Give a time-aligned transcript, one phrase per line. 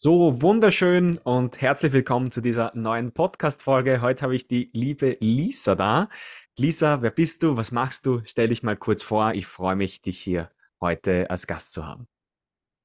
[0.00, 4.00] So wunderschön und herzlich willkommen zu dieser neuen Podcast-Folge.
[4.00, 6.08] Heute habe ich die liebe Lisa da.
[6.56, 7.56] Lisa, wer bist du?
[7.56, 8.22] Was machst du?
[8.24, 9.34] Stell dich mal kurz vor.
[9.34, 10.50] Ich freue mich, dich hier
[10.80, 12.06] heute als Gast zu haben.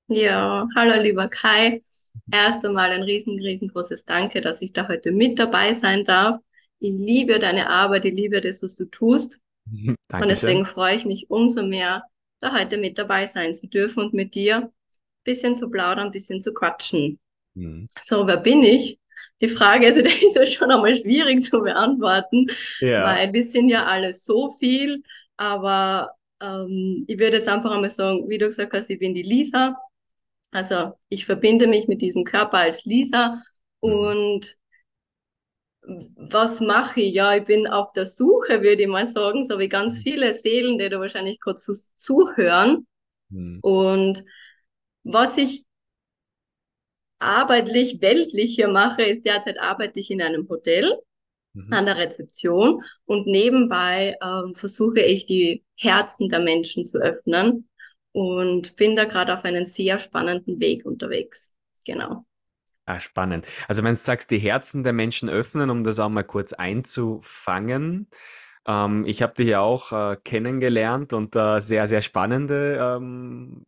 [0.08, 1.84] Ja, hallo lieber Kai.
[2.32, 6.40] Erst einmal ein riesen, riesengroßes Danke, dass ich da heute mit dabei sein darf.
[6.80, 9.40] Ich liebe deine Arbeit, ich liebe das, was du tust.
[9.68, 10.30] Und Dankeschön.
[10.30, 12.06] deswegen freue ich mich umso mehr,
[12.40, 14.74] da heute mit dabei sein zu dürfen und mit dir
[15.24, 17.20] bisschen zu plaudern, ein bisschen zu quatschen.
[17.56, 17.88] Mhm.
[18.02, 19.00] So, wer bin ich?
[19.42, 22.48] Die Frage, also, die ist ja schon einmal schwierig zu beantworten,
[22.80, 23.02] Ja.
[23.04, 25.04] weil wir sind ja alle so viel,
[25.38, 29.24] aber ähm, ich würde jetzt einfach einmal sagen, wie du gesagt hast, ich bin die
[29.24, 29.78] Lisa.
[30.52, 33.42] Also ich verbinde mich mit diesem Körper als Lisa
[33.86, 34.08] Mhm.
[34.08, 34.58] und
[36.16, 37.14] was mache ich?
[37.14, 40.04] Ja, ich bin auf der Suche, würde ich mal sagen, so wie ganz Mhm.
[40.04, 42.88] viele Seelen, die da wahrscheinlich gerade zu, zuhören.
[43.32, 43.62] Mhm.
[43.62, 44.26] Und
[45.04, 45.66] was ich
[47.20, 51.00] arbeitlich, weltlich hier mache, ist derzeit arbeite ich in einem Hotel
[51.56, 51.78] Mhm.
[51.78, 57.70] an der Rezeption und nebenbei ähm, versuche ich die Herzen der Menschen zu öffnen
[58.14, 61.54] und bin da gerade auf einen sehr spannenden Weg unterwegs.
[61.86, 62.26] Genau.
[62.86, 63.46] Ah, spannend.
[63.70, 68.10] Also wenn du sagst, die Herzen der Menschen öffnen, um das auch mal kurz einzufangen.
[68.68, 73.64] Ähm, ich habe dich ja auch äh, kennengelernt und äh, sehr, sehr spannende ähm,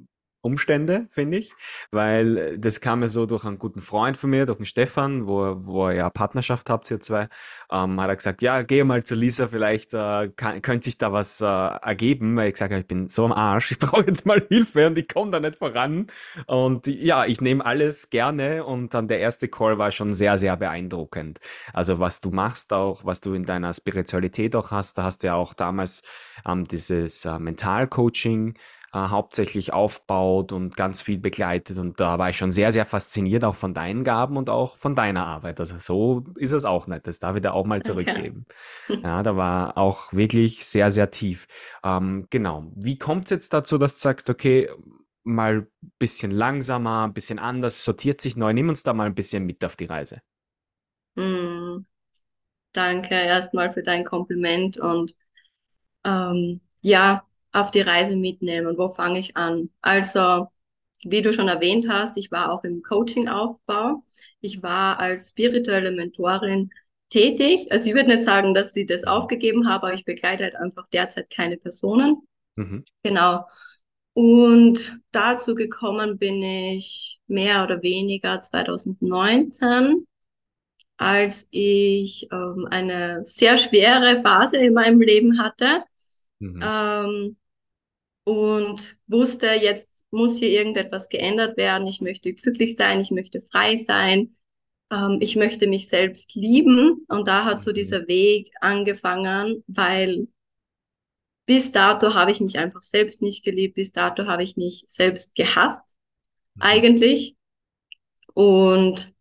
[0.46, 1.54] Umstände, finde ich,
[1.92, 5.28] weil äh, das kam ja so durch einen guten Freund von mir, durch den Stefan,
[5.28, 7.28] wo, wo ihr ja Partnerschaft habt, ihr zwei,
[7.72, 11.12] ähm, hat er gesagt, ja, geh mal zu Lisa, vielleicht äh, kann, könnte sich da
[11.12, 14.46] was äh, ergeben, weil ich habe, ich bin so am Arsch, ich brauche jetzt mal
[14.48, 16.08] Hilfe und ich komme da nicht voran.
[16.46, 20.56] Und ja, ich nehme alles gerne und dann der erste Call war schon sehr, sehr
[20.58, 21.40] beeindruckend.
[21.74, 25.28] Also was du machst auch, was du in deiner Spiritualität auch hast, da hast du
[25.28, 26.04] ja auch damals
[26.46, 28.56] ähm, dieses äh, Mentalcoaching
[28.96, 33.44] äh, hauptsächlich aufbaut und ganz viel begleitet und da war ich schon sehr, sehr fasziniert
[33.44, 35.60] auch von deinen Gaben und auch von deiner Arbeit.
[35.60, 37.06] Also so ist es auch nicht.
[37.06, 38.46] Das darf ich dir auch mal zurückgeben.
[38.88, 41.48] Ja, da war auch wirklich sehr, sehr tief.
[41.84, 42.72] Ähm, genau.
[42.74, 44.70] Wie kommt es jetzt dazu, dass du sagst, okay,
[45.26, 49.16] mal ein bisschen langsamer, ein bisschen anders, sortiert sich neu, nimm uns da mal ein
[49.16, 50.22] bisschen mit auf die Reise.
[51.18, 51.86] Hm,
[52.72, 55.16] danke erstmal für dein Kompliment und
[56.06, 57.26] ähm, ja,
[57.56, 58.78] auf die Reise mitnehmen.
[58.78, 59.70] Wo fange ich an?
[59.82, 60.48] Also,
[61.04, 64.04] wie du schon erwähnt hast, ich war auch im Coaching-Aufbau.
[64.42, 66.72] Ich war als spirituelle Mentorin
[67.10, 67.68] tätig.
[67.72, 70.88] Also ich würde nicht sagen, dass ich das aufgegeben habe, aber ich begleite halt einfach
[70.90, 72.18] derzeit keine Personen.
[72.58, 72.84] Mhm.
[73.04, 73.46] Genau.
[74.14, 80.08] Und dazu gekommen bin ich mehr oder weniger 2019
[80.98, 85.84] als ich ähm, eine sehr schwere Phase in meinem Leben hatte
[86.40, 86.62] Mhm.
[86.62, 87.38] ähm,
[88.26, 91.88] und wusste, jetzt muss hier irgendetwas geändert werden.
[91.88, 94.36] Ich möchte glücklich sein, ich möchte frei sein,
[94.92, 97.06] ähm, ich möchte mich selbst lieben.
[97.10, 97.76] Und da hat so Mhm.
[97.76, 100.28] dieser Weg angefangen, weil
[101.46, 105.36] bis dato habe ich mich einfach selbst nicht geliebt, bis dato habe ich mich selbst
[105.36, 105.96] gehasst
[106.56, 106.62] Mhm.
[106.64, 107.36] eigentlich.
[108.34, 109.14] Und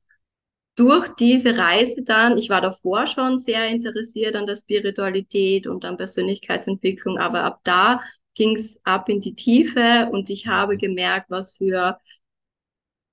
[0.77, 5.97] durch diese Reise dann, ich war davor schon sehr interessiert an der Spiritualität und an
[5.99, 8.01] Persönlichkeitsentwicklung, aber ab da
[8.35, 11.99] ging es ab in die Tiefe und ich habe gemerkt, was für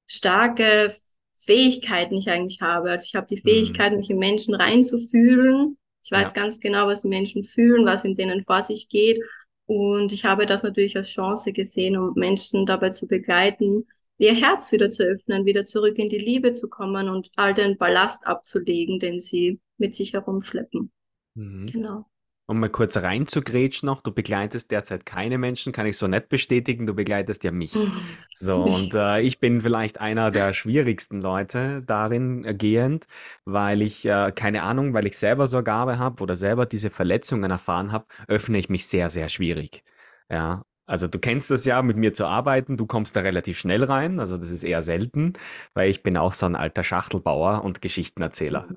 [0.08, 0.96] starke
[1.38, 2.92] Fähigkeiten ich eigentlich habe.
[2.92, 3.42] Also ich habe die Mhm.
[3.42, 5.78] Fähigkeit, mich in Menschen reinzufühlen.
[6.04, 6.34] Ich weiß Ja.
[6.34, 9.22] ganz genau, was die Menschen fühlen, was in denen vor sich geht.
[9.66, 13.88] Und ich habe das natürlich als Chance gesehen, um Menschen dabei zu begleiten,
[14.18, 17.78] ihr Herz wieder zu öffnen, wieder zurück in die Liebe zu kommen und all den
[17.78, 20.92] Ballast abzulegen, den sie mit sich herumschleppen.
[21.36, 21.74] Mhm.
[21.74, 22.08] Genau.
[22.52, 26.86] Um mal kurz reinzugrätschen noch, du begleitest derzeit keine Menschen, kann ich so nicht bestätigen,
[26.86, 27.74] du begleitest ja mich.
[28.36, 33.06] So, und äh, ich bin vielleicht einer der schwierigsten Leute darin äh, gehend,
[33.46, 36.90] weil ich, äh, keine Ahnung, weil ich selber so eine Gabe habe oder selber diese
[36.90, 39.84] Verletzungen erfahren habe, öffne ich mich sehr, sehr schwierig.
[40.30, 43.84] Ja, also du kennst das ja, mit mir zu arbeiten, du kommst da relativ schnell
[43.86, 45.34] rein, also das ist eher selten,
[45.74, 48.68] weil ich bin auch so ein alter Schachtelbauer und Geschichtenerzähler.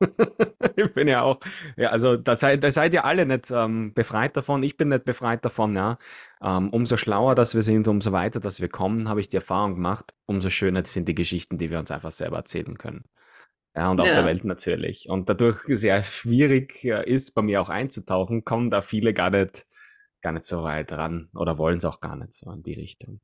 [0.76, 1.40] Ich bin ja auch,
[1.76, 4.62] ja, also da seid, da seid ihr alle nicht ähm, befreit davon.
[4.62, 5.98] Ich bin nicht befreit davon, ja.
[6.42, 9.74] Ähm, umso schlauer, dass wir sind, umso weiter, dass wir kommen, habe ich die Erfahrung
[9.74, 13.04] gemacht, umso schöner sind die Geschichten, die wir uns einfach selber erzählen können.
[13.76, 14.24] Ja, und auch der Ja.
[14.24, 15.08] Welt natürlich.
[15.08, 19.66] Und dadurch sehr schwierig äh, ist, bei mir auch einzutauchen, kommen da viele gar nicht,
[20.22, 23.20] gar nicht so weit ran oder wollen es auch gar nicht so in die Richtung.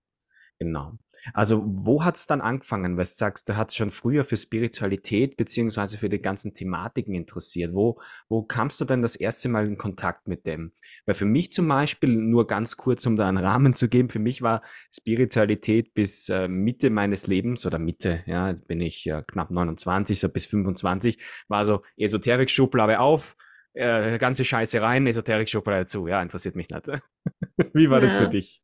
[0.59, 0.93] Genau.
[1.33, 2.97] Also, wo hat's dann angefangen?
[2.97, 7.73] Weil du sagst, du hattest schon früher für Spiritualität beziehungsweise für die ganzen Thematiken interessiert.
[7.75, 7.99] Wo
[8.29, 10.73] wo kamst du denn das erste Mal in Kontakt mit dem?
[11.07, 14.19] Weil für mich zum Beispiel, nur ganz kurz, um da einen Rahmen zu geben, für
[14.19, 14.63] mich war
[14.93, 20.29] Spiritualität bis äh, Mitte meines Lebens oder Mitte, ja, bin ich äh, knapp 29, so
[20.29, 21.19] bis 25,
[21.49, 23.37] war so Esoterik-Schublade auf,
[23.73, 26.07] äh, ganze Scheiße rein, Esoterik-Schublade zu.
[26.07, 26.87] Ja, interessiert mich nicht.
[27.75, 28.29] Wie war das für Ja.
[28.29, 28.63] dich?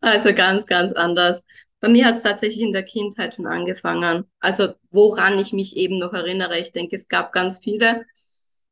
[0.00, 1.44] Also ganz, ganz anders.
[1.80, 4.24] Bei mir hat es tatsächlich in der Kindheit schon angefangen.
[4.40, 6.58] Also woran ich mich eben noch erinnere.
[6.58, 8.04] Ich denke, es gab ganz viele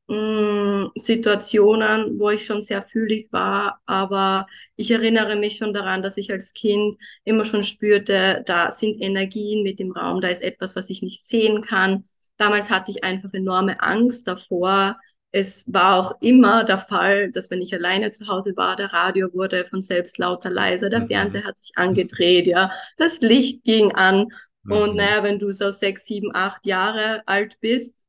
[0.08, 4.46] mh, Situationen, wo ich schon sehr fühlig war, aber
[4.76, 9.62] ich erinnere mich schon daran, dass ich als Kind immer schon spürte, da sind Energien
[9.64, 12.04] mit im Raum, da ist etwas, was ich nicht sehen kann.
[12.38, 14.98] Damals hatte ich einfach enorme Angst davor,
[15.32, 19.32] es war auch immer der Fall, dass wenn ich alleine zu Hause war, der Radio
[19.32, 21.06] wurde von selbst lauter leiser, der Mhm.
[21.06, 24.26] Fernseher hat sich angedreht, ja, das Licht ging an.
[24.68, 24.96] Und Mhm.
[24.96, 28.04] naja, wenn du so sechs, sieben, acht Jahre alt bist,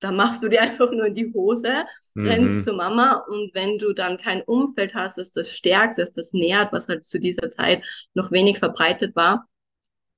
[0.00, 1.84] dann machst du dir einfach nur in die Hose,
[2.24, 2.64] rennst Mhm.
[2.64, 6.72] zur Mama und wenn du dann kein Umfeld hast, das das stärkt, das das nährt,
[6.72, 7.84] was halt zu dieser Zeit
[8.14, 9.46] noch wenig verbreitet war,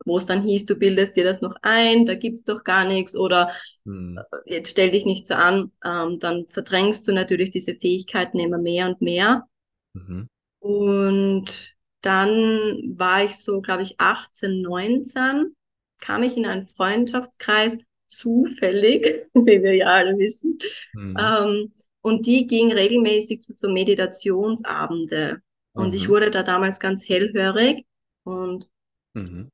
[0.05, 3.17] wo es dann hieß, du bildest dir das noch ein, da gibt's doch gar nichts
[3.17, 3.50] oder
[3.87, 4.25] Mhm.
[4.47, 8.87] jetzt stell dich nicht so an, ähm, dann verdrängst du natürlich diese Fähigkeiten immer mehr
[8.88, 9.47] und mehr.
[9.94, 10.29] Mhm.
[10.58, 15.55] Und dann war ich so, glaube ich, 18, 19,
[16.00, 20.58] kam ich in einen Freundschaftskreis, zufällig, wie wir ja alle wissen.
[20.94, 21.32] Mhm.
[21.38, 25.43] Ähm, und die ging regelmäßig zu so Meditationsabende.
[25.75, 26.11] Und ich Mhm.
[26.11, 27.87] wurde da damals ganz hellhörig
[28.25, 28.69] und
[29.15, 29.51] Mhm.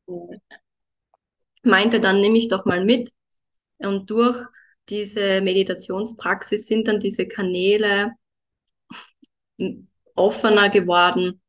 [1.63, 3.11] meinte dann, nimm mich doch mal mit.
[3.79, 4.37] Und durch
[4.89, 8.13] diese Meditationspraxis sind dann diese Kanäle
[10.15, 11.41] offener geworden.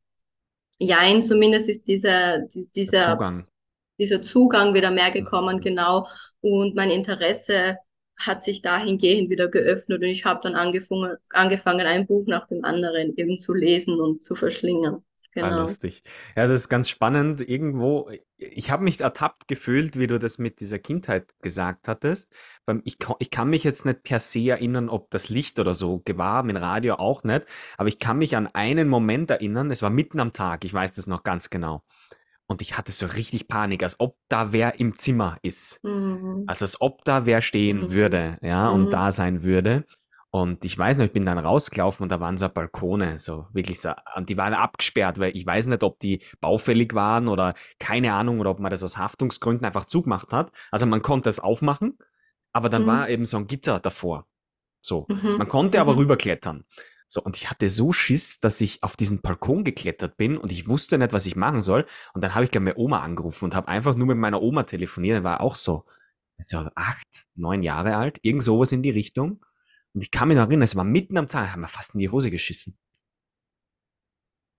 [0.79, 2.39] Jein, zumindest ist dieser,
[2.75, 3.43] dieser, Zugang.
[3.99, 5.61] dieser Zugang wieder mehr gekommen, Mhm.
[5.61, 6.07] genau.
[6.41, 7.77] Und mein Interesse
[8.19, 12.65] hat sich dahingehend wieder geöffnet und ich habe dann angefangen, angefangen, ein Buch nach dem
[12.65, 15.03] anderen eben zu lesen und zu verschlingen.
[15.39, 15.61] Ah, Genau.
[15.61, 16.03] lustig.
[16.35, 17.41] Ja, das ist ganz spannend.
[17.47, 22.31] Irgendwo, ich habe mich ertappt gefühlt, wie du das mit dieser Kindheit gesagt hattest.
[22.83, 26.01] Ich, kann- ich kann mich jetzt nicht per se erinnern, ob das Licht oder so
[26.15, 27.45] war, mit Radio auch nicht,
[27.77, 30.93] aber ich kann mich an einen Moment erinnern, es war mitten am Tag, ich weiß
[30.93, 31.83] das noch ganz genau.
[32.49, 35.83] Und ich hatte so richtig Panik, als ob da wer im Zimmer ist.
[35.83, 36.43] Mhm.
[36.47, 37.91] Also als ob da wer stehen Mhm.
[37.91, 38.91] würde, ja, und Mhm.
[38.91, 39.85] da sein würde.
[40.29, 43.79] Und ich weiß noch, ich bin dann rausgelaufen und da waren so Balkone, so wirklich
[43.79, 48.13] so, und die waren abgesperrt, weil ich weiß nicht, ob die baufällig waren oder keine
[48.13, 50.51] Ahnung, oder ob man das aus Haftungsgründen einfach zugemacht hat.
[50.69, 51.97] Also man konnte es aufmachen,
[52.51, 53.13] aber dann war Mhm.
[53.13, 54.27] eben so ein Gitter davor.
[54.81, 55.07] So.
[55.09, 55.47] Man Mhm.
[55.47, 55.99] konnte aber Mhm.
[55.99, 56.65] rüberklettern.
[57.07, 60.67] So, und ich hatte so Schiss, dass ich auf diesen Balkon geklettert bin und ich
[60.67, 61.85] wusste nicht, was ich machen soll.
[62.13, 64.63] Und dann habe ich gleich meine Oma angerufen und habe einfach nur mit meiner Oma
[64.63, 65.19] telefoniert.
[65.19, 65.85] Die war auch so,
[66.37, 69.41] so acht, neun Jahre alt, irgend sowas in die Richtung.
[69.97, 71.99] Und ich kann mich noch erinnern, es war mitten am Tag, haben wir fast in
[71.99, 72.77] die Hose geschissen.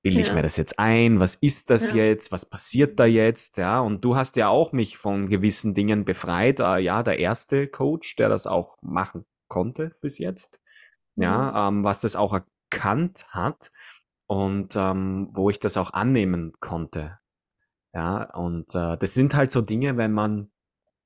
[0.02, 1.20] Bilde ich mir das jetzt ein?
[1.20, 1.98] Was ist das ja.
[1.98, 2.32] jetzt?
[2.32, 3.56] Was passiert da jetzt?
[3.56, 6.58] Ja, und du hast ja auch mich von gewissen Dingen befreit.
[6.58, 10.60] Äh, ja, der erste Coach, der das auch machen konnte bis jetzt.
[11.14, 11.22] Mhm.
[11.22, 13.70] Ja, ähm, was das auch erkannt hat
[14.26, 17.20] und ähm, wo ich das auch annehmen konnte.
[17.94, 20.50] Ja, und äh, das sind halt so Dinge, wenn man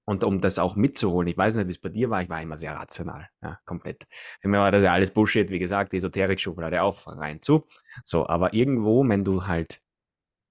[0.05, 2.43] und um das auch mitzuholen, ich weiß nicht, wie es bei dir war, ich war
[2.43, 4.05] immer sehr rational, ja, komplett.
[4.41, 7.67] Für mich war das ja alles Bullshit, wie gesagt, Esoterik-Schublade auf, rein zu.
[8.05, 9.81] So, aber irgendwo, wenn du halt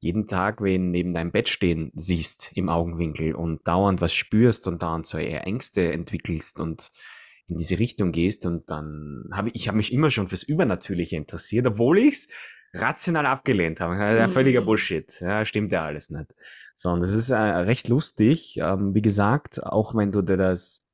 [0.02, 4.82] jeden Tag wen neben deinem Bett stehen siehst im Augenwinkel und dauernd was spürst und
[4.82, 6.92] dauernd so eher Ängste entwickelst und
[7.48, 11.18] in diese Richtung gehst und dann habe ich, ich habe mich immer schon fürs Übernatürliche
[11.18, 12.30] interessiert, obwohl ich es
[12.74, 13.96] rational abgelehnt habe.
[13.98, 14.66] Ja, völliger Mhm.
[14.66, 15.20] Bullshit.
[15.22, 16.34] Ja, stimmt ja alles nicht.
[16.76, 18.58] So, und das ist äh, recht lustig.
[18.58, 20.86] Ähm, wie gesagt, auch wenn du dir das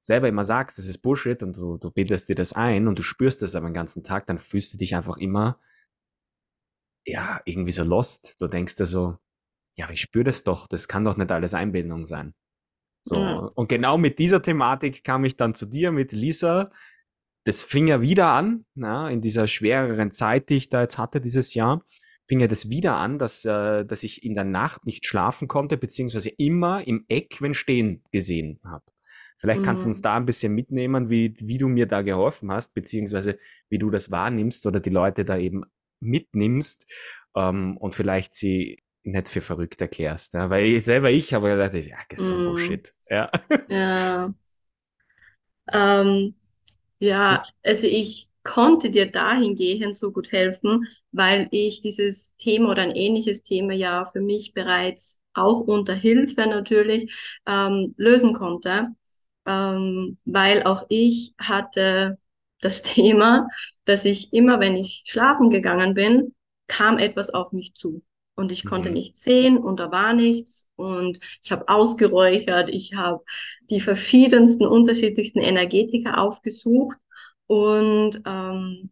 [0.00, 3.02] selber immer sagst, das ist Bullshit und du, du bildest dir das ein und du
[3.02, 5.58] spürst das aber den ganzen Tag, dann fühlst du dich einfach immer,
[7.06, 8.40] ja, irgendwie so lost.
[8.40, 9.18] Du denkst dir so,
[9.76, 12.34] ja, ich spüre das doch, das kann doch nicht alles Einbildung sein.
[13.06, 13.16] So,
[13.54, 16.70] und genau mit dieser Thematik kam ich dann zu dir mit Lisa.
[17.44, 21.20] Das fing ja wieder an, na, in dieser schwereren Zeit, die ich da jetzt hatte
[21.20, 21.84] dieses Jahr,
[22.26, 25.76] fing ja das wieder an, dass, äh, dass ich in der Nacht nicht schlafen konnte,
[25.76, 28.84] beziehungsweise immer im Eck, wenn stehen gesehen habe.
[29.36, 30.02] Vielleicht kannst du uns Mhm.
[30.02, 34.10] da ein bisschen mitnehmen, wie, wie du mir da geholfen hast, beziehungsweise wie du das
[34.10, 35.64] wahrnimmst oder die Leute da eben
[36.00, 36.86] mitnimmst
[37.36, 40.32] ähm, und vielleicht sie nicht für verrückt erklärst.
[40.34, 40.48] Ja?
[40.50, 42.42] Weil ich, selber ich habe gedacht, ja, das ist so Mhm.
[42.42, 42.94] Bullshit.
[43.10, 43.30] Ja.
[43.68, 44.34] Ja.
[45.72, 46.34] Ähm,
[47.04, 52.94] ja, also ich, konnte dir dahingehend so gut helfen, weil ich dieses Thema oder ein
[52.94, 57.12] ähnliches Thema ja für mich bereits auch unter Hilfe natürlich
[57.46, 58.88] ähm, lösen konnte,
[59.46, 62.18] ähm, weil auch ich hatte
[62.60, 63.48] das Thema,
[63.84, 66.34] dass ich immer, wenn ich schlafen gegangen bin,
[66.66, 68.02] kam etwas auf mich zu
[68.36, 68.92] und ich konnte Mhm.
[68.92, 73.24] nichts sehen und da war nichts und ich habe ausgeräuchert, ich habe
[73.70, 76.98] die verschiedensten, unterschiedlichsten Energetiker aufgesucht
[77.46, 78.90] und ähm,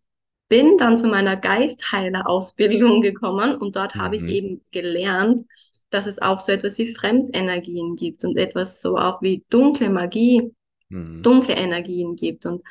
[0.49, 4.29] bin dann zu meiner Geistheiler-Ausbildung gekommen und dort habe ich Mhm.
[4.29, 5.43] eben gelernt,
[5.91, 10.53] dass es auch so etwas wie Fremdenergien gibt und etwas so auch wie dunkle Magie,
[10.91, 11.23] Mhm.
[11.23, 12.63] dunkle Energien gibt und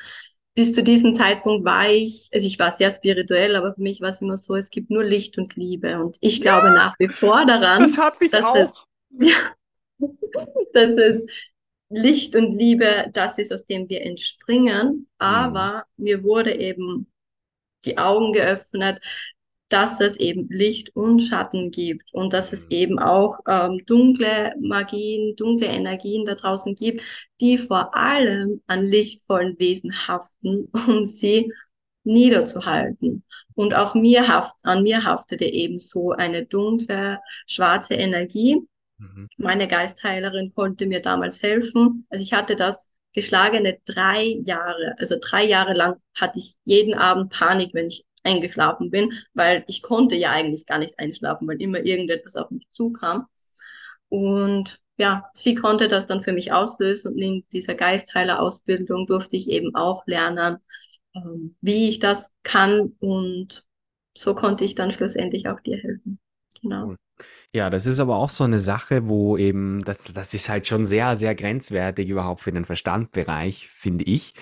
[0.54, 4.10] bis zu diesem Zeitpunkt war ich, also ich war sehr spirituell, aber für mich war
[4.10, 5.98] es immer so, es gibt nur Licht und Liebe.
[6.02, 7.84] Und ich glaube Ja, nach wie vor das daran,
[8.20, 8.86] ich dass es, auch.
[9.10, 9.54] ja,
[10.72, 11.24] dass es
[11.88, 14.88] Licht und Liebe das ist, aus dem wir entspringen.
[14.88, 15.06] Mhm.
[15.18, 17.10] Aber mir wurde eben
[17.84, 19.00] die Augen geöffnet,
[19.72, 22.70] dass es eben Licht und Schatten gibt und dass es Mhm.
[22.70, 27.02] eben auch ähm, dunkle Magien, dunkle Energien da draußen gibt,
[27.40, 31.52] die vor allem an lichtvollen Wesen haften, um sie
[32.04, 33.24] niederzuhalten.
[33.54, 38.58] Und auch mir haft, an mir haftete eben so eine dunkle, schwarze Energie.
[38.98, 39.28] Mhm.
[39.36, 42.06] Meine Geistheilerin konnte mir damals helfen.
[42.10, 44.94] Also ich hatte das geschlagene drei Jahre.
[44.98, 49.82] Also drei Jahre lang hatte ich jeden Abend Panik, wenn ich eingeschlafen bin, weil ich
[49.82, 53.26] konnte ja eigentlich gar nicht einschlafen, weil immer irgendetwas auf mich zukam.
[54.08, 59.48] Und ja, sie konnte das dann für mich auslösen und in dieser Geistheiler-Ausbildung durfte ich
[59.50, 60.58] eben auch lernen,
[61.14, 63.64] ähm, wie ich das kann und
[64.16, 66.18] so konnte ich dann schlussendlich auch dir helfen.
[66.60, 66.88] Genau.
[66.88, 66.96] Cool.
[67.54, 70.86] Ja, das ist aber auch so eine Sache, wo eben das das ist halt schon
[70.86, 74.34] sehr, sehr grenzwertig überhaupt für den Verstandbereich, finde ich.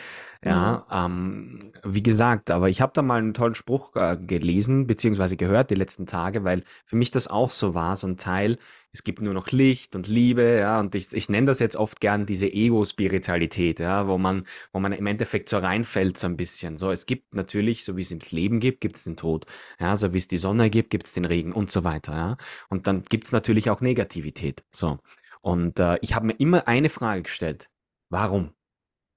[0.43, 0.49] Mhm.
[0.51, 5.37] Ja, ähm, wie gesagt, aber ich habe da mal einen tollen Spruch, äh, gelesen beziehungsweise
[5.37, 8.57] gehört die letzten Tage, weil für mich das auch so war, so ein Teil,
[8.93, 12.01] es gibt nur noch Licht und Liebe, ja, und ich ich nenne das jetzt oft
[12.01, 16.79] gern diese Ego-Spiritualität, ja, wo man wo man im Endeffekt so reinfällt so ein bisschen.
[16.79, 19.45] So, es gibt natürlich, so wie es ins Leben gibt, gibt es den Tod.
[19.79, 22.37] Ja, so wie es die Sonne gibt, gibt es den Regen und so weiter, ja.
[22.71, 24.65] Und dann gibt's natürlich auch Negativität.
[24.75, 24.99] So.
[25.43, 27.71] Und äh, ich habe mir immer eine Frage gestellt.
[28.11, 28.55] Warum?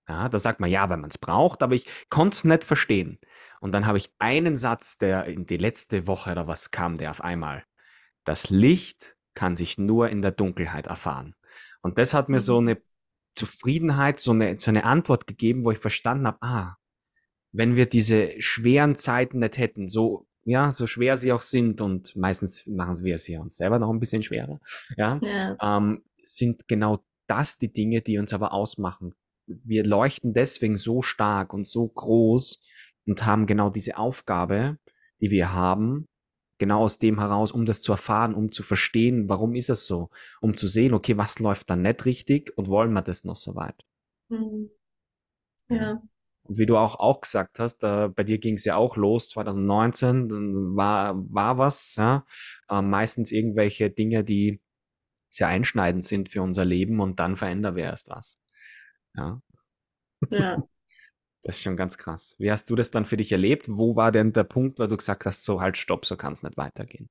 [0.08, 3.20] Ja, da sagt man ja, weil man es braucht, aber ich konnte es nicht verstehen.
[3.62, 7.12] Und dann habe ich einen Satz, der in die letzte Woche oder was kam, der
[7.12, 7.64] auf einmal.
[8.26, 11.36] Das Licht kann sich nur in der Dunkelheit erfahren.
[11.82, 12.68] Und das hat mir so Mhm.
[12.70, 12.82] eine
[13.36, 16.76] Zufriedenheit, so eine, so eine Antwort gegeben, wo ich verstanden habe, ah,
[17.52, 22.16] wenn wir diese schweren Zeiten nicht hätten, so, ja, so schwer sie auch sind und
[22.16, 24.60] meistens machen wir es ja uns selber noch ein bisschen schwerer,
[24.98, 25.58] ja, Ja.
[25.62, 29.14] ähm, sind genau das die Dinge, die uns aber ausmachen.
[29.48, 32.62] Wir leuchten deswegen so stark und so groß
[33.06, 34.78] und haben genau diese Aufgabe,
[35.20, 36.08] die wir haben,
[36.58, 40.10] genau aus dem heraus, um das zu erfahren, um zu verstehen, warum ist es so,
[40.42, 43.56] um zu sehen, okay, was läuft dann nicht richtig und wollen wir das noch so
[43.56, 43.86] weit.
[44.30, 44.70] Mhm.
[45.70, 45.76] Ja.
[45.76, 46.02] Ja.
[46.46, 49.30] Und wie du auch, auch gesagt hast, äh, bei dir ging es ja auch los,
[49.30, 52.26] 2019, dann war, war was, ja.
[52.70, 54.62] Äh, meistens irgendwelche Dinge, die
[55.30, 58.43] sehr einschneidend sind für unser Leben und dann verändern wir erst was.
[59.16, 59.42] Ja,
[60.30, 60.64] Ja.
[61.44, 62.36] das ist schon ganz krass.
[62.40, 63.68] Wie hast du das dann für dich erlebt?
[63.70, 66.44] Wo war denn der Punkt, wo du gesagt hast, so halt, stopp, so kann es
[66.44, 67.10] nicht weitergehen?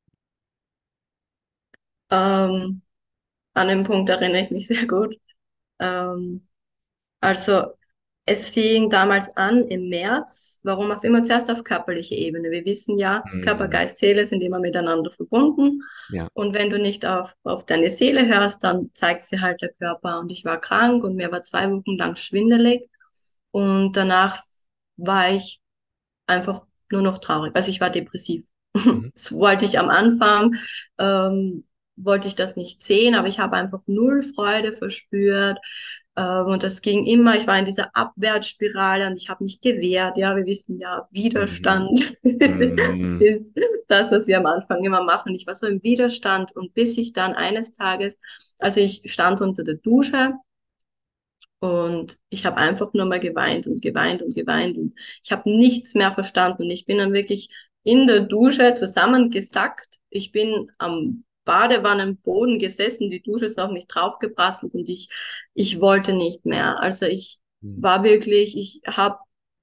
[2.10, 2.82] Ähm,
[3.54, 5.16] an dem Punkt erinnere ich mich sehr gut.
[5.80, 6.48] Ähm,
[7.20, 7.74] also
[8.24, 12.50] es fing damals an im März, warum auch immer, zuerst auf körperlicher Ebene.
[12.50, 13.70] Wir wissen ja, Körper, Mhm.
[13.70, 15.82] Geist, Seele sind immer miteinander verbunden.
[16.08, 16.28] Ja.
[16.32, 20.20] Und wenn du nicht auf, auf deine Seele hörst, dann zeigt sie halt der Körper.
[20.20, 22.88] Und ich war krank und mir war zwei Wochen lang schwindelig.
[23.50, 24.42] Und danach
[24.96, 25.60] war ich
[26.26, 27.54] einfach nur noch traurig.
[27.56, 28.46] Also ich war depressiv.
[28.74, 29.12] Mhm.
[29.14, 30.54] Das wollte ich am Anfang,
[30.98, 35.58] ähm, wollte ich das nicht sehen, aber ich habe einfach null Freude verspürt.
[36.16, 40.18] Ähm, und das ging immer, ich war in dieser Abwärtsspirale und ich habe mich gewehrt.
[40.18, 41.12] Ja, wir wissen ja, Mhm.
[41.12, 42.22] Widerstand Mhm.
[43.18, 43.46] ist
[43.88, 45.34] das, was wir am Anfang immer machen.
[45.34, 48.18] Ich war so im Widerstand und bis ich dann eines Tages,
[48.58, 50.34] also ich stand unter der Dusche
[51.60, 55.94] und ich habe einfach nur mal geweint und geweint und geweint und ich habe nichts
[55.94, 56.64] mehr verstanden.
[56.64, 57.50] Und ich bin dann wirklich
[57.84, 60.00] in der Dusche zusammengesackt.
[60.10, 65.08] Ich bin am Badewannenboden gesessen, die Dusche ist auf mich draufgeprasselt und ich,
[65.54, 66.80] ich wollte nicht mehr.
[66.80, 67.82] Also ich Mhm.
[67.82, 69.18] war wirklich, ich habe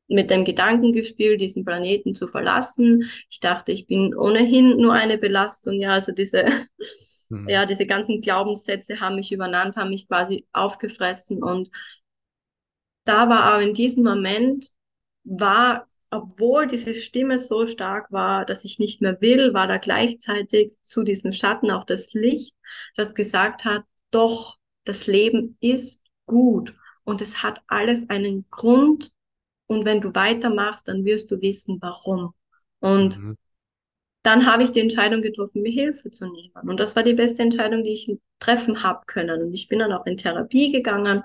[0.07, 3.09] mit dem Gedanken gespielt, diesen Planeten zu verlassen.
[3.29, 5.79] Ich dachte, ich bin ohnehin nur eine Belastung.
[5.79, 6.45] Ja, also diese,
[7.29, 7.49] Mhm.
[7.49, 11.69] ja, diese ganzen Glaubenssätze haben mich übernannt, haben mich quasi aufgefressen und
[13.05, 14.71] da war aber in diesem Moment,
[15.23, 20.77] war obwohl diese Stimme so stark war, dass ich nicht mehr will, war da gleichzeitig
[20.81, 22.55] zu diesem Schatten auch das Licht,
[22.95, 26.73] das gesagt hat, doch, das Leben ist gut
[27.03, 29.11] und es hat alles einen Grund
[29.67, 32.33] und wenn du weitermachst, dann wirst du wissen, warum.
[32.79, 33.35] Und Mhm.
[34.23, 36.51] dann habe ich die Entscheidung getroffen, mir Hilfe zu nehmen.
[36.69, 39.41] Und das war die beste Entscheidung, die ich treffen habe können.
[39.41, 41.23] Und ich bin dann auch in Therapie gegangen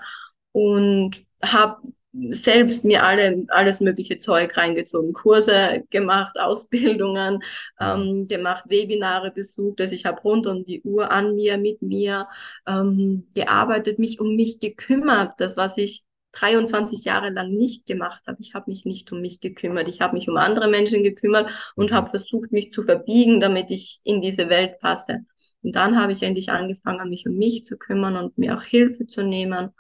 [0.53, 1.83] und habe
[2.31, 7.41] selbst mir alle, alles mögliche Zeug reingezogen, Kurse gemacht, Ausbildungen
[7.81, 9.81] ähm, gemacht, Webinare besucht.
[9.81, 12.29] Also ich habe rund um die Uhr an mir, mit mir
[12.67, 15.35] ähm, gearbeitet, mich um mich gekümmert.
[15.39, 18.39] Das, was ich 23 Jahre lang nicht gemacht habe.
[18.41, 19.89] Ich habe mich nicht um mich gekümmert.
[19.89, 21.95] Ich habe mich um andere Menschen gekümmert und Mhm.
[21.95, 25.21] habe versucht, mich zu verbiegen, damit ich in diese Welt passe.
[25.63, 29.07] Und dann habe ich endlich angefangen, mich um mich zu kümmern und mir auch Hilfe
[29.07, 29.71] zu nehmen.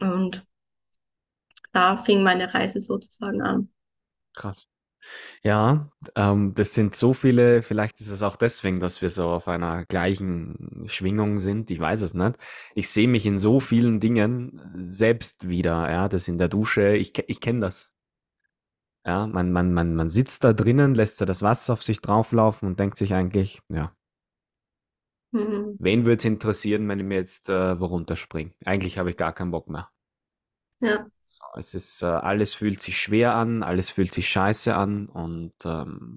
[0.00, 0.44] Und
[1.74, 3.68] da fing meine Reise sozusagen an.
[4.34, 4.68] Krass.
[5.44, 9.48] Ja, ähm, das sind so viele, vielleicht ist es auch deswegen, dass wir so auf
[9.48, 12.36] einer gleichen Schwingung sind, ich weiß es nicht.
[12.74, 17.12] Ich sehe mich in so vielen Dingen selbst wieder, ja, das in der Dusche, ich,
[17.28, 17.94] ich kenne das.
[19.06, 22.68] Ja, man, man, man, man sitzt da drinnen, lässt so das Wasser auf sich drauflaufen
[22.68, 23.94] und denkt sich eigentlich, ja,
[25.32, 25.78] Mhm.
[25.78, 28.50] wen würde es interessieren, wenn ich mir jetzt äh, wo runterspringe?
[28.64, 29.88] Eigentlich habe ich gar keinen Bock mehr.
[30.80, 31.08] Ja.
[31.56, 36.16] Es ist, äh, alles fühlt sich schwer an, alles fühlt sich scheiße an und ähm,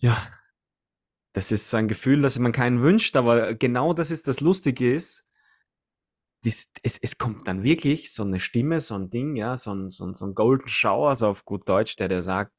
[0.00, 0.16] ja,
[1.32, 5.24] Das ist ein Gefühl, das man keinen wünscht, aber genau das ist das Lustige ist,
[6.44, 9.88] dies, es, es kommt dann wirklich so eine Stimme, so ein Ding, ja, so ein,
[9.90, 12.52] so ein, so ein Golden Shower, so auf gut Deutsch, der dir sagt,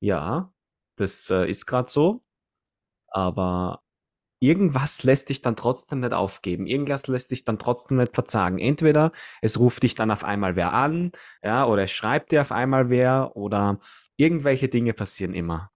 [0.00, 0.52] ja,
[0.96, 2.24] das äh, ist gerade so,
[3.08, 3.82] aber
[4.42, 8.58] irgendwas lässt dich dann trotzdem nicht aufgeben, irgendwas lässt dich dann trotzdem nicht verzagen.
[8.58, 12.52] Entweder es ruft dich dann auf einmal wer an, ja, oder es schreibt dir auf
[12.52, 13.78] einmal wer, oder
[14.16, 15.70] irgendwelche Dinge passieren immer.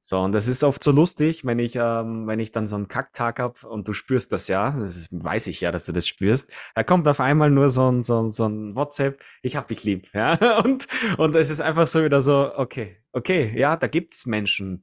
[0.00, 2.86] So, und das ist oft so lustig, wenn ich, ähm, wenn ich dann so einen
[2.86, 6.52] Kacktag hab und du spürst das ja, das weiß ich ja, dass du das spürst.
[6.76, 9.82] Da kommt auf einmal nur so ein, so ein, so ein WhatsApp, ich hab dich
[9.82, 10.60] lieb, ja.
[10.60, 10.86] Und,
[11.18, 14.82] und es ist einfach so wieder so, okay, okay, ja, da gibt's Menschen,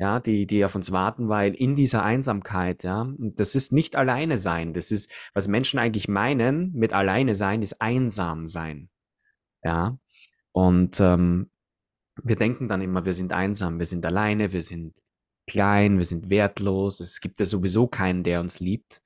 [0.00, 4.38] ja, die, die auf uns warten, weil in dieser Einsamkeit, ja, das ist nicht alleine
[4.38, 4.72] sein.
[4.72, 8.88] Das ist, was Menschen eigentlich meinen mit alleine sein, ist einsam sein,
[9.62, 9.98] ja.
[10.52, 11.50] Und ähm,
[12.24, 14.98] wir denken dann immer, wir sind einsam, wir sind alleine, wir sind
[15.46, 17.00] klein, wir sind wertlos.
[17.00, 19.02] Es gibt ja sowieso keinen, der uns liebt.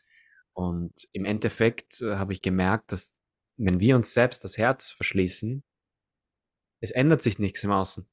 [0.53, 3.21] Und im Endeffekt äh, habe ich gemerkt, dass
[3.57, 5.64] wenn wir uns selbst das Herz verschließen,
[6.81, 8.09] es ändert sich nichts im Außen.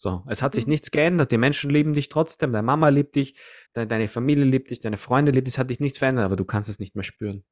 [0.00, 0.70] So, es hat sich Mhm.
[0.70, 1.32] nichts geändert.
[1.32, 3.36] Die Menschen lieben dich trotzdem, deine Mama liebt dich,
[3.74, 6.36] de deine Familie liebt dich, deine Freunde liebt dich, es hat dich nichts verändert, aber
[6.36, 7.44] du kannst es nicht mehr spüren,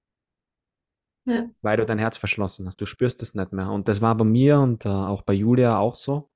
[1.24, 1.50] Ja.
[1.60, 2.80] weil du dein Herz verschlossen hast.
[2.80, 3.68] Du spürst es nicht mehr.
[3.70, 6.30] Und das war bei mir und äh, auch bei Julia auch so,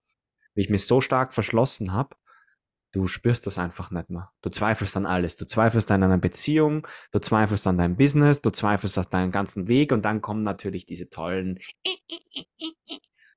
[0.54, 2.16] wie ich mich so stark verschlossen habe,
[2.92, 4.32] Du spürst das einfach nicht mehr.
[4.42, 5.36] Du zweifelst an alles.
[5.36, 9.68] Du zweifelst an einer Beziehung, du zweifelst an deinem Business, du zweifelst an deinem ganzen
[9.68, 11.60] Weg und dann kommen natürlich diese tollen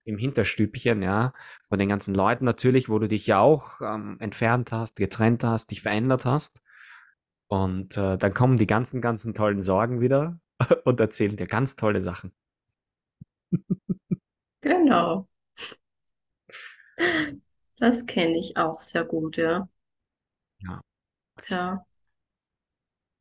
[0.06, 1.34] im Hinterstübchen, ja,
[1.70, 5.72] von den ganzen Leuten natürlich, wo du dich ja auch ähm, entfernt hast, getrennt hast,
[5.72, 6.62] dich verändert hast.
[7.48, 10.40] Und äh, dann kommen die ganzen, ganzen tollen Sorgen wieder
[10.86, 12.34] und erzählen dir ganz tolle Sachen.
[14.62, 15.28] Genau.
[17.78, 19.68] Das kenne ich auch sehr gut, ja.
[20.60, 20.82] Ja.
[21.48, 21.86] Ja.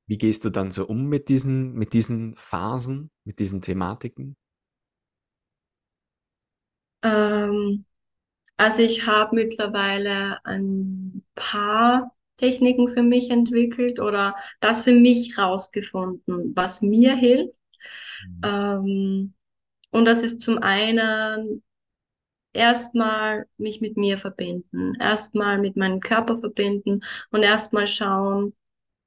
[0.06, 4.36] Wie gehst du dann so um mit diesen, mit diesen Phasen, mit diesen Thematiken?
[7.02, 7.84] Ähm,
[8.56, 16.54] also ich habe mittlerweile ein paar Techniken für mich entwickelt oder das für mich rausgefunden,
[16.56, 17.60] was mir hilft.
[18.26, 18.42] Mhm.
[18.44, 19.34] Ähm,
[19.90, 21.62] und das ist zum einen
[22.52, 28.54] erstmal mich mit mir verbinden, erstmal mit meinem Körper verbinden und erstmal schauen,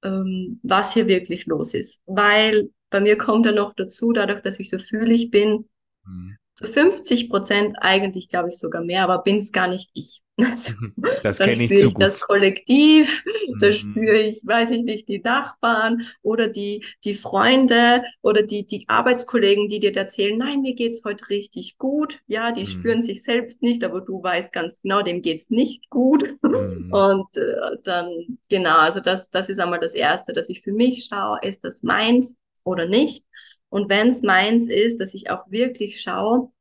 [0.04, 2.02] ähm, was hier wirklich los ist.
[2.08, 5.70] Weil bei mir kommt ja noch dazu, dadurch, dass ich so fühlig bin,
[6.08, 6.38] Mhm.
[6.56, 10.22] Zu 50 Prozent eigentlich, glaube ich, sogar mehr, aber bin es gar nicht ich.
[10.38, 10.74] Also,
[11.22, 12.22] Das kenne ich zu ich das gut.
[12.22, 13.24] Kollektiv,
[13.60, 14.20] da spüre Mhm.
[14.20, 19.80] ich, weiß ich nicht, die Nachbarn oder die, die Freunde oder die, die Arbeitskollegen, die
[19.80, 22.20] dir erzählen, nein, mir geht's heute richtig gut.
[22.28, 22.66] Ja, die Mhm.
[22.66, 26.36] spüren sich selbst nicht, aber du weißt ganz genau, dem geht's nicht gut.
[26.52, 27.02] Mhm.
[27.06, 31.06] Und äh, dann, genau, also das, das ist einmal das Erste, dass ich für mich
[31.06, 33.26] schaue, ist das meins oder nicht?
[33.70, 36.52] Und wenn es meins ist, dass ich auch wirklich schaue,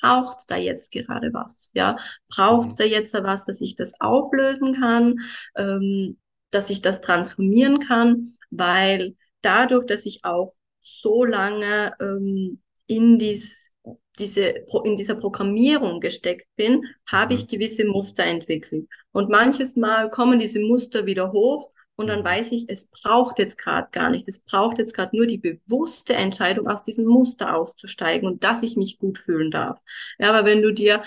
[0.00, 1.70] braucht es da jetzt gerade was?
[1.72, 1.96] Ja,
[2.28, 2.78] braucht es Mhm.
[2.78, 5.16] da jetzt was, dass ich das auflösen kann,
[5.56, 6.18] ähm,
[6.50, 13.72] dass ich das transformieren kann, weil dadurch, dass ich auch so lange ähm, in dies,
[14.18, 14.42] diese,
[14.84, 17.34] in dieser Programmierung gesteckt bin, habe Mhm.
[17.34, 18.88] ich gewisse Muster entwickelt.
[19.12, 22.24] Und manches Mal kommen diese Muster wieder hoch und dann Mhm.
[22.24, 24.28] weiß ich, es braucht jetzt gerade gar nicht.
[24.28, 28.76] Es braucht jetzt gerade nur die bewusste Entscheidung, aus diesem Muster auszusteigen und dass ich
[28.76, 29.82] mich gut fühlen darf.
[30.18, 31.02] Ja, aber wenn du dir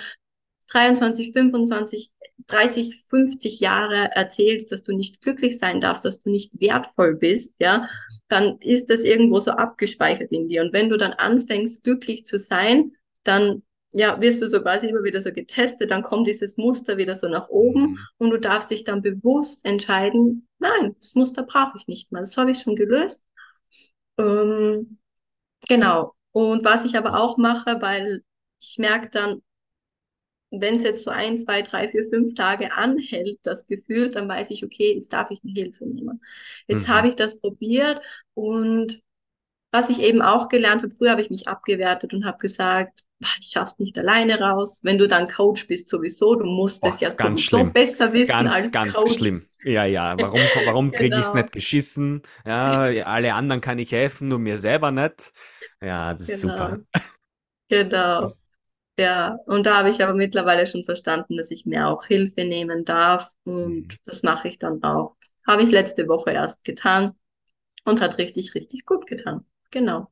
[0.67, 2.11] 23, 25,
[2.47, 7.55] 30, 50 Jahre erzählst, dass du nicht glücklich sein darfst, dass du nicht wertvoll bist,
[7.59, 7.89] ja,
[8.27, 10.61] dann ist das irgendwo so abgespeichert in dir.
[10.63, 15.03] Und wenn du dann anfängst, glücklich zu sein, dann ja, wirst du so quasi immer
[15.03, 18.07] wieder so getestet, dann kommt dieses Muster wieder so nach oben Mhm.
[18.17, 22.37] und du darfst dich dann bewusst entscheiden, nein, das Muster brauche ich nicht mehr, das
[22.37, 23.23] habe ich schon gelöst.
[24.17, 24.99] Ähm,
[25.69, 26.15] genau.
[26.33, 28.23] Und was ich aber auch mache, weil
[28.61, 29.41] ich merke dann,
[30.51, 34.51] wenn es jetzt so ein, zwei, drei, vier, fünf Tage anhält, das Gefühl, dann weiß
[34.51, 36.21] ich, okay, jetzt darf ich mir Hilfe nehmen.
[36.67, 36.87] Jetzt Mhm.
[36.89, 38.01] habe ich das probiert
[38.33, 39.01] und
[39.71, 43.49] was ich eben auch gelernt habe, früher habe ich mich abgewertet und habe gesagt, ich
[43.51, 44.81] schaff's nicht alleine raus.
[44.83, 47.73] Wenn du dann Coach bist, sowieso, du musst es ja ganz sowieso schlimm.
[47.73, 49.13] besser wissen Ganz, als ganz Coach.
[49.13, 49.47] schlimm.
[49.63, 50.19] Ja, ja.
[50.19, 52.21] Warum, warum kriege ich es Genau, nicht geschissen?
[52.45, 55.33] Ja, alle anderen kann ich helfen, nur mir selber nicht.
[55.81, 56.79] Ja, das ist genau, super.
[57.69, 58.33] genau.
[58.99, 62.85] Ja, und da habe ich aber mittlerweile schon verstanden, dass ich mir auch Hilfe nehmen
[62.85, 63.31] darf
[63.63, 63.91] Mhm.
[63.91, 65.17] und das mache ich dann auch.
[65.47, 67.13] Habe ich letzte Woche erst getan
[67.85, 69.45] und hat richtig, richtig gut getan.
[69.71, 70.11] Genau.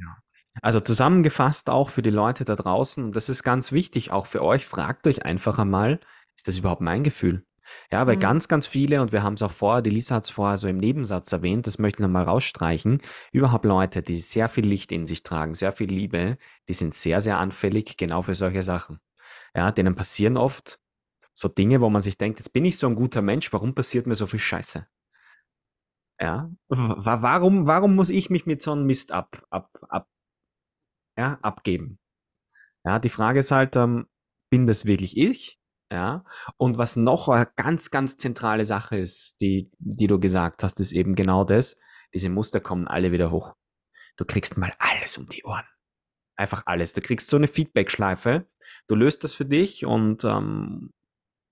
[0.00, 0.16] Ja.
[0.62, 4.42] Also zusammengefasst auch für die Leute da draußen, und das ist ganz wichtig, auch für
[4.42, 6.00] euch, fragt euch einfach einmal,
[6.36, 7.44] ist das überhaupt mein Gefühl?
[7.92, 8.20] Ja, weil Mhm.
[8.20, 10.68] ganz, ganz viele, und wir haben es auch vorher, die Lisa hat es vorher so
[10.68, 15.06] im Nebensatz erwähnt, das möchte ich nochmal rausstreichen, überhaupt Leute, die sehr viel Licht in
[15.06, 19.00] sich tragen, sehr viel Liebe, die sind sehr, sehr anfällig genau für solche Sachen.
[19.54, 20.80] Ja, denen passieren oft
[21.34, 24.06] so Dinge, wo man sich denkt, jetzt bin ich so ein guter Mensch, warum passiert
[24.06, 24.86] mir so viel Scheiße?
[26.20, 30.08] Ja, wa warum, warum muss ich mich mit so einem Mist ab, ab, ab,
[31.16, 31.98] ja, abgeben?
[32.84, 34.08] Ja, die Frage ist halt, ähm,
[34.50, 35.58] bin das wirklich ich?
[35.92, 36.24] Ja,
[36.58, 40.92] und was noch eine ganz, ganz zentrale Sache ist, die, die du gesagt hast, ist
[40.92, 41.78] eben genau das.
[42.14, 43.54] Diese Muster kommen alle wieder hoch.
[44.16, 45.64] Du kriegst mal alles um die Ohren.
[46.36, 46.92] Einfach alles.
[46.92, 48.46] Du kriegst so eine Feedback-Schleife.
[48.86, 50.90] Du löst das für dich und ähm,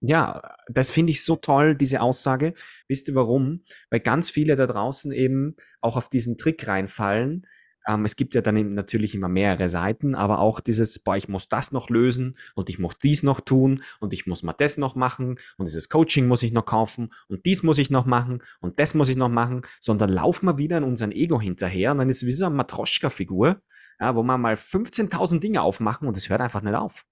[0.01, 2.55] ja, das finde ich so toll, diese Aussage.
[2.89, 3.63] Wisst ihr warum?
[3.91, 7.47] Weil ganz viele da draußen eben auch auf diesen Trick reinfallen.
[7.87, 11.49] Ähm, es gibt ja dann natürlich immer mehrere Seiten, aber auch dieses, boah, ich muss
[11.49, 14.97] das noch lösen und ich muss dies noch tun und ich muss mal das noch
[14.97, 18.79] machen und dieses Coaching muss ich noch kaufen und dies muss ich noch machen und
[18.81, 22.09] das muss ich noch machen, sondern laufen wir wieder in unseren Ego hinterher und dann
[22.09, 23.63] ist es wie so eine Matroschka-Figur,
[24.01, 27.07] ja, wo man mal 15.000 Dinge aufmachen und es hört einfach nicht auf.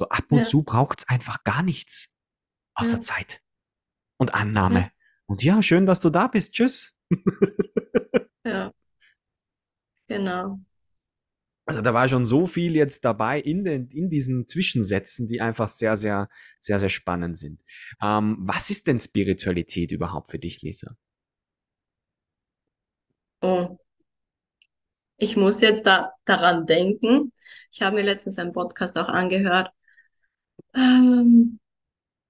[0.00, 2.14] So ab und Ja, zu braucht's einfach gar nichts
[2.72, 3.42] außer ja, Zeit
[4.16, 4.90] und ja, Annahme.
[5.26, 6.54] Und ja, schön, dass du da bist.
[6.54, 6.96] Tschüss.
[8.46, 8.72] ja,
[10.06, 10.58] genau.
[11.66, 15.68] Also da war schon so viel jetzt dabei in den, in diesen Zwischensätzen, die einfach
[15.68, 17.62] sehr, sehr, sehr, sehr spannend sind.
[18.00, 20.96] Ähm, was ist denn Spiritualität überhaupt für dich, Lisa?
[23.42, 23.76] Oh,
[25.18, 27.34] ich muss jetzt da daran denken.
[27.70, 29.70] Ich habe mir letztens einen Podcast auch angehört.
[30.74, 31.58] Ähm,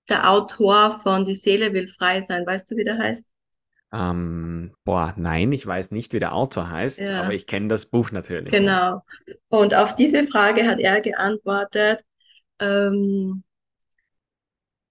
[0.09, 3.27] der Autor von Die Seele will frei sein, weißt du, wie der heißt?
[3.93, 7.87] Ähm, boah, nein, ich weiß nicht, wie der Autor heißt, Ja, aber ich kenne das
[7.87, 8.61] Buch natürlich, ja.
[8.61, 9.03] genau.
[9.49, 12.05] Und auf diese Frage hat er geantwortet,
[12.61, 13.45] ähm,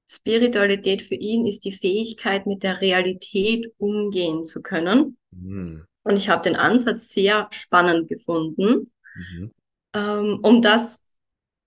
[0.07, 5.17] Spiritualität für ihn ist die Fähigkeit, mit der Realität umgehen zu können.
[5.33, 9.51] Hm, Und ich habe den Ansatz sehr spannend gefunden, mhm,
[9.93, 11.03] ähm, um das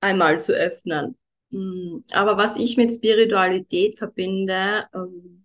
[0.00, 1.16] einmal zu öffnen.
[1.52, 5.44] Mm, Aber was ich mit Spiritualität verbinde, ähm,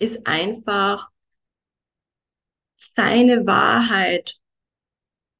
[0.00, 1.10] ist einfach
[2.96, 4.40] seine Wahrheit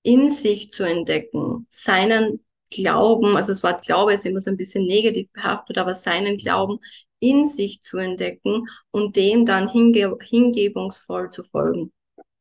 [0.02, 4.86] in sich zu entdecken, seinen Glauben, also das Wort Glaube ist immer so ein bisschen
[4.86, 6.78] negativ behaftet, aber seinen Glauben
[7.18, 11.92] in sich zu entdecken und dem dann hinge hingebungsvoll zu folgen.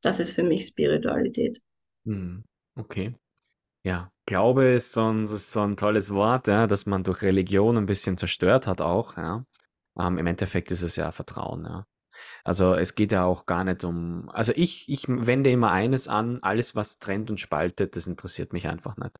[0.01, 1.61] Das ist für mich Spiritualität.
[2.05, 2.43] mhm.
[2.75, 3.15] Okay.
[3.85, 7.77] Ja, Glaube ist so ein, ist so ein tolles Wort, ja, das man durch Religion
[7.77, 9.43] ein bisschen zerstört hat auch, ja.
[9.99, 11.85] Ähm, im Endeffekt ist es ja Vertrauen, ja.
[12.43, 16.39] Also es geht ja auch gar nicht um, also ich, ich wende immer eines an,
[16.43, 19.15] alles was trennt und spaltet, das interessiert mich einfach nicht.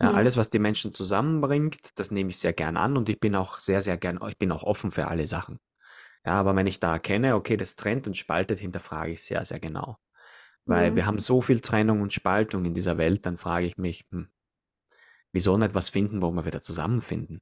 [0.00, 0.14] Ja, Hm.
[0.14, 3.58] alles was die Menschen zusammenbringt, das nehme ich sehr gern an und ich bin auch
[3.58, 5.58] sehr, sehr gern, ich bin auch offen für alle Sachen.
[6.26, 9.60] Ja, aber wenn ich da erkenne, okay, das trennt und spaltet, hinterfrage ich sehr, sehr
[9.60, 9.98] genau.
[10.66, 10.96] Weil Hm.
[10.96, 14.28] wir haben so viel Trennung und Spaltung in dieser Welt, dann frage ich mich, hm,
[15.32, 17.40] wieso nicht was finden, wo wir wieder zusammenfinden?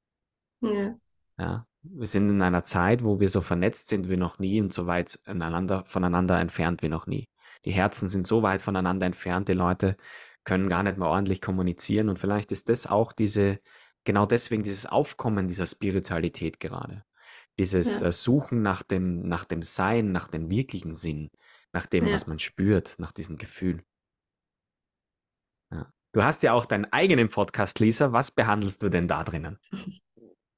[0.60, 0.96] Ja.
[1.38, 4.72] Ja, wir sind in einer Zeit, wo wir so vernetzt sind wie noch nie und
[4.72, 7.28] so weit voneinander entfernt wie noch nie.
[7.64, 9.96] Die Herzen sind so weit voneinander entfernt, die Leute
[10.44, 13.60] können gar nicht mehr ordentlich kommunizieren und vielleicht ist das auch diese,
[14.04, 17.04] genau deswegen dieses Aufkommen dieser Spiritualität gerade.
[17.58, 21.28] Dieses Ja, äh, Suchen nach dem, nach dem Sein, nach dem wirklichen Sinn,
[21.72, 22.28] nach dem, was ja.
[22.28, 23.82] man spürt, nach diesem Gefühl.
[26.18, 28.12] Du hast ja auch deinen eigenen Podcast, Lisa.
[28.12, 29.56] Was behandelst du denn da drinnen?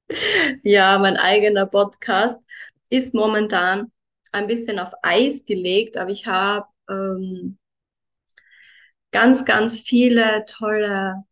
[0.63, 2.41] Ja, mein eigener Podcast
[2.89, 3.93] ist momentan
[4.33, 7.59] ein bisschen auf Eis gelegt, aber ich habe ähm,
[9.11, 11.25] ganz, ganz viele tolle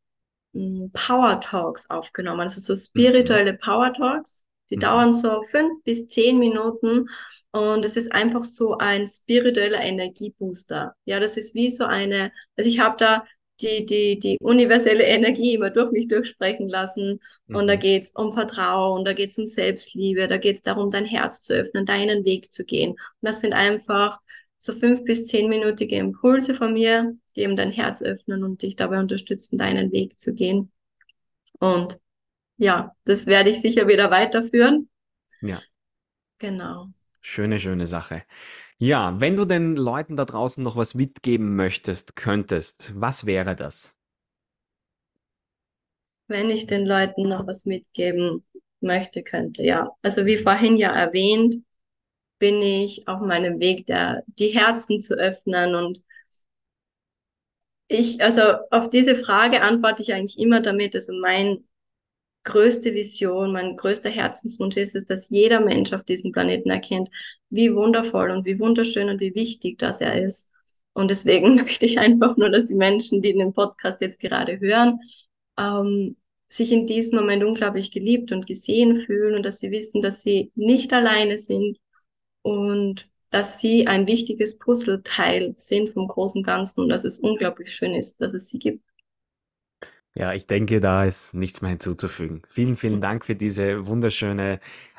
[0.54, 2.42] mh, Power Talks aufgenommen.
[2.42, 3.14] Also so Mhm.
[3.16, 4.44] spirituelle Power Talks.
[4.70, 4.80] Die Mhm.
[4.80, 7.08] dauern so fünf bis zehn Minuten
[7.52, 10.94] und es ist einfach so ein spiritueller Energiebooster.
[11.06, 13.24] Ja, das ist wie so eine, also ich habe da
[13.60, 17.20] die, die, die universelle Energie immer durch mich durchsprechen lassen.
[17.50, 17.78] Und da Mhm.
[17.78, 22.24] geht's um Vertrauen, da geht's um Selbstliebe, da geht's darum, dein Herz zu öffnen, deinen
[22.24, 22.92] Weg zu gehen.
[22.92, 24.18] Und das sind einfach
[24.58, 28.98] so fünf bis zehnminütige Impulse von mir, die eben dein Herz öffnen und dich dabei
[29.00, 30.70] unterstützen, deinen Weg zu gehen.
[31.60, 31.98] Und
[32.58, 34.88] ja, das werde ich sicher wieder weiterführen.
[35.40, 35.64] Ja,
[36.38, 36.92] Genau.
[37.20, 38.24] schöne, schöne Sache.
[38.80, 43.96] Ja, wenn du den Leuten da draußen noch was mitgeben möchtest, könntest, was wäre das?
[46.28, 48.44] Wenn ich den Leuten noch was mitgeben
[48.80, 49.90] möchte, könnte, ja.
[50.02, 51.56] Also wie vorhin ja erwähnt,
[52.38, 55.74] bin ich auf meinem Weg, der, die Herzen zu öffnen.
[55.74, 56.02] Und
[57.88, 61.64] ich, also auf diese Frage antworte ich eigentlich immer damit, also mein
[62.48, 67.10] größte Vision, mein größter Herzenswunsch ist es, dass jeder Mensch auf diesem Planeten erkennt,
[67.50, 70.50] wie wundervoll und wie wunderschön und wie wichtig das er ist.
[70.94, 74.98] Und deswegen möchte ich einfach nur, dass die Menschen, die den Podcast jetzt gerade hören,
[75.58, 76.16] ähm,
[76.48, 80.50] sich in diesem Moment unglaublich geliebt und gesehen fühlen und dass sie wissen, dass sie
[80.54, 81.78] nicht alleine sind
[82.42, 87.94] und dass sie ein wichtiges Puzzleteil sind vom großen Ganzen und dass es unglaublich schön
[87.94, 88.82] ist, dass es sie gibt.
[90.14, 92.42] Ja, ich denke, da ist nichts mehr hinzuzufügen.
[92.48, 94.58] Vielen, vielen Dank für diese wunderschöne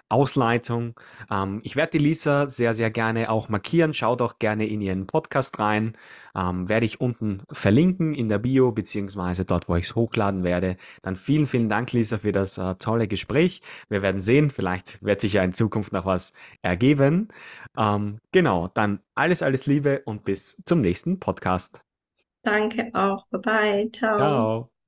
[0.10, 0.96] Ausleitung.
[1.32, 3.94] Ähm, ich werde die Lisa sehr, sehr gerne auch markieren.
[3.94, 5.96] Schau doch gerne in ihren Podcast rein.
[6.36, 10.78] Ähm, werde ich unten verlinken in der Bio, beziehungsweise dort, wo ich es hochladen werde.
[11.04, 13.62] Dann vielen, vielen Dank, Lisa, für das äh, tolle Gespräch.
[13.88, 17.28] Wir werden sehen, vielleicht wird sich ja in Zukunft noch was ergeben.
[17.78, 21.82] Ähm, genau, dann alles, alles Liebe und bis zum nächsten Podcast.
[22.44, 23.28] Danke auch.
[23.28, 23.92] Bye bye.
[23.92, 24.18] Ciao.
[24.18, 24.79] Ciao.